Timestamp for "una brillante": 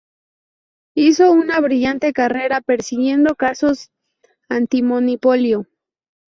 1.31-2.11